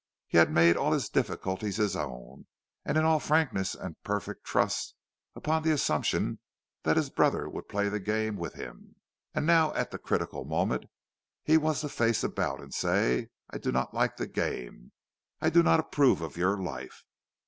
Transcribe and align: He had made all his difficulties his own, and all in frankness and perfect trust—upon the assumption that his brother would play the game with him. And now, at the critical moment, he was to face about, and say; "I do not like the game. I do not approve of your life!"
He 0.25 0.39
had 0.39 0.49
made 0.51 0.77
all 0.77 0.93
his 0.93 1.09
difficulties 1.09 1.77
his 1.77 1.95
own, 1.95 2.47
and 2.83 2.97
all 2.97 3.13
in 3.17 3.19
frankness 3.19 3.75
and 3.75 4.01
perfect 4.01 4.43
trust—upon 4.45 5.61
the 5.61 5.69
assumption 5.71 6.39
that 6.81 6.97
his 6.97 7.11
brother 7.11 7.47
would 7.47 7.69
play 7.69 7.87
the 7.87 7.99
game 7.99 8.35
with 8.35 8.55
him. 8.55 8.95
And 9.35 9.45
now, 9.45 9.71
at 9.75 9.91
the 9.91 9.99
critical 9.99 10.43
moment, 10.43 10.85
he 11.43 11.55
was 11.55 11.81
to 11.81 11.89
face 11.89 12.23
about, 12.23 12.61
and 12.61 12.73
say; 12.73 13.29
"I 13.51 13.59
do 13.59 13.71
not 13.71 13.93
like 13.93 14.17
the 14.17 14.25
game. 14.25 14.91
I 15.39 15.51
do 15.51 15.61
not 15.61 15.79
approve 15.79 16.21
of 16.21 16.35
your 16.35 16.57
life!" 16.59 17.03